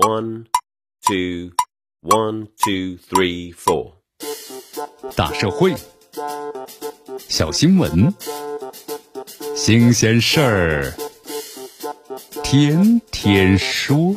[0.00, 0.46] One,
[1.06, 1.50] two,
[2.00, 3.96] one, two, three, four。
[5.14, 5.74] 大社会，
[7.18, 8.14] 小新闻，
[9.54, 10.94] 新鲜事儿，
[12.42, 14.16] 天天说。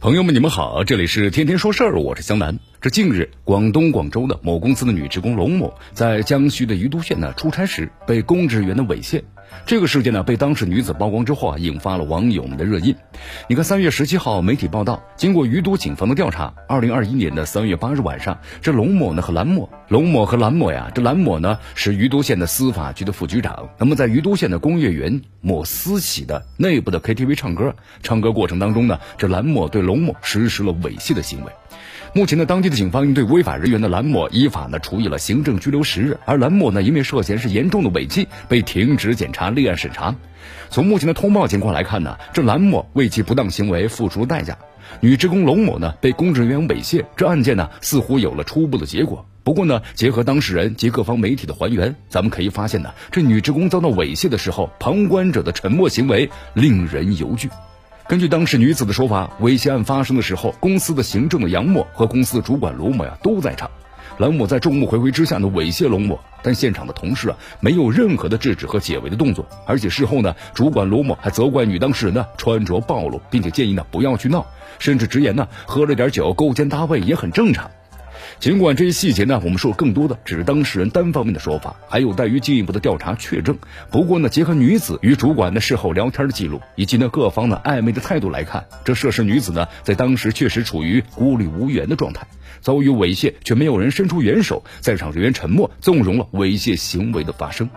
[0.00, 2.58] 朋友们，你们好，这里是天天说事儿，我是江南。
[2.80, 9.22] 这近日，广东广州的某公司的女职工龙某，在江西的于都县呢出差时，被公职人员的猥亵。
[9.64, 12.96] 这个事件呢，被当事女子曝光之后啊，引发了网友们的热议。
[13.48, 23.70] 你看，三月十七号，媒体报道，经过余都警方的调查，二零二一年的三月八日晚上，这龙某呢和蓝某，龙某和蓝某呀，这蓝某呢是余都县的司法局的副局长。
[23.78, 31.52] 那么在余都县的工业园某私企的内部的 KTV 唱歌，唱歌过程当中呢，这蓝某对龙某实施了猥亵的行为。
[32.14, 40.14] 目前呢，当地的警方应对违法人员的蓝某依法呢处以了行政拘留十日，而蓝某呢因为涉嫌是严重的违纪，被停职检查立案审查。
[40.68, 44.58] 从目前的通报情况来看呢，这蓝某为其不当行为付出了代价。
[45.00, 49.24] 女职工龙某呢被公职人员猥亵，这案件呢似乎有了初步的结果。
[49.42, 57.48] 不过呢，结合当事人及各方媒体的还原，咱们可以发现呢，这女职工遭到猥亵的时候，旁观者的沉默行为令人犹惧。
[58.08, 63.70] 根据当事女子的说法，猥亵案发生的时候，公司的行政的杨某和公司的主管卢某呀都在场。
[64.18, 74.44] 蓝某在众目睽睽之下呢猥亵龙某，但现场的同事啊没有任何的制止和解围的动作，而且事后呢，主管卢某还责怪女当事人呢穿着暴露，并且建议呢不要去闹，
[74.78, 77.70] 甚至直言呢喝了点酒勾肩搭背也很正常。
[78.40, 83.56] 尽管这些细节呢，我们说更多的只是当事人单方面的说法，还有待于进一步的调查确证。
[83.90, 92.26] 不过呢，结合女子与主管的事后聊天的记录，以及呢各方的暧昧的态度来看，这涉事女子呢在当时确实处于孤立无援的状态，
[92.60, 97.68] 遭遇猥亵却没有人伸出援手，在场人员沉默，纵容了猥亵行为的发生。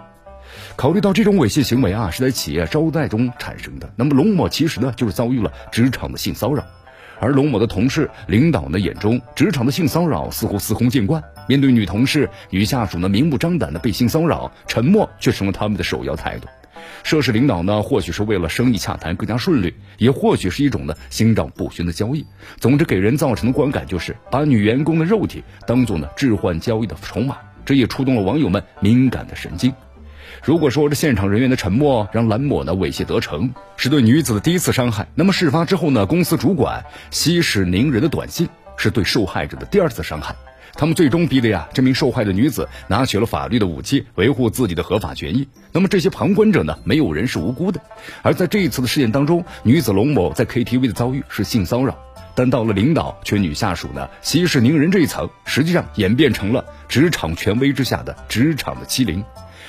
[0.78, 6.66] 考虑到这种猥亵行为啊是在企业招待中产生的，那么龙某其实呢就是遭遇了职场的性骚扰。
[7.20, 11.24] 而龙某的同事、领导呢眼中，职场的性骚扰似乎司空见惯。
[11.48, 16.48] 面对女同事、女下属呢明目张胆的被性骚扰，沉默却成了他们的首要态度。
[17.04, 22.26] 涉事领导呢，或许是为了生意洽谈更加顺利，也或许是一种呢心照不宣的交易。
[22.60, 29.72] 总之，给人造成的观感就是把女员工的肉体当做呢置换交易的筹码，这也触动了网友们敏感的神经。
[30.46, 38.48] 如果说这现场人员的沉默让蓝某呢猥亵得逞，是对女子的第一次伤害，那么事发之后呢，公司主管息事宁人的短信
[38.78, 40.36] 是对受害者的第二次伤害。
[40.76, 45.48] 他们最终逼的呀，这名受害的女子拿起了法律的武器，维护自己的合法权益。
[45.72, 47.82] 那么这些旁观者呢，没有人是无辜的。
[48.22, 51.98] 而在这一次的事件当中，女子龙某在 KTV 的遭遇是性骚扰，
[52.36, 59.26] 但到了领导却女下属呢息事宁人这一层，实际上演变成了职场权威之下的职场的欺凌。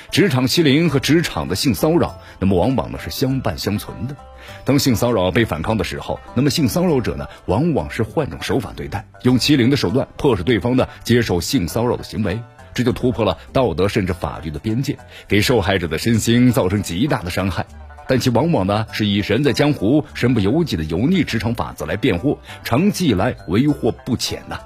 [0.09, 4.15] 职场欺凌和职场的性骚扰，那么往往呢是相伴相存的。
[4.63, 12.39] 当性骚扰被反抗的时候，那么性骚扰者呢，往往是换种手法对待，用欺凌的手段迫使对方呢接受性骚扰的行为，
[12.73, 14.97] 这就突破了道德甚至法律的边界，
[15.27, 17.65] 给受害者的身心造成极大的伤害。
[18.07, 24.57] 但其往往呢是以人在江湖身不由己的油腻职场法则来辩护，长期以来为祸不浅呐。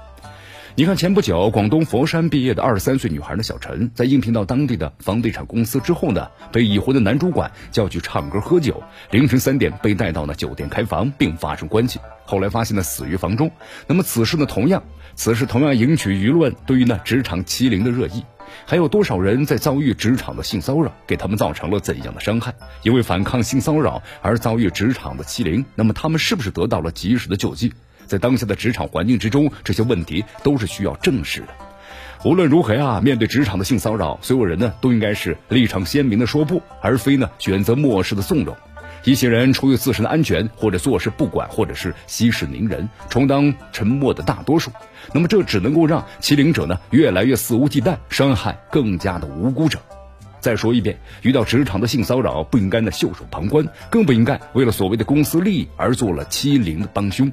[0.74, 12.00] 你看，前不久广东佛山毕业的二十三岁女孩的小陈，在应聘到当地的房地产公司之后呢，被已婚的男主管叫去唱歌喝酒，凌晨三点被带到了酒店开房，并发生关系。
[12.24, 13.50] 后来发现呢死于房中。
[13.86, 14.82] 那么此事呢，同样，
[15.14, 18.24] 此事同样引起舆论对于呢职场欺凌的热议。
[18.64, 22.54] 还有多少人在遭遇职场的性骚扰，给他们造成了怎样的伤害？
[22.82, 27.74] 因为反抗性骚扰而遭遇职场的欺凌，那么他们是不是得到了及时的救济？
[28.06, 31.48] 在当下的职场环境之中，这些问题都是需要正视的。
[32.24, 38.56] 无论如何啊，面对职场的性骚扰，所有人呢都应该是立场鲜明的说不，而非呢选择漠视的纵容。
[39.04, 44.70] 一些人出于自身的安全，或者坐视不管，或者是息事宁人，充当沉默的大多数。
[45.12, 49.80] 那么这只能够让欺凌者呢越来越肆无忌惮，伤害更加的无辜者。
[50.38, 57.32] 再说一遍，遇到职场的性骚扰，不应该呢袖手旁观，更不应该为了所谓的公司利益而做了欺凌的帮凶。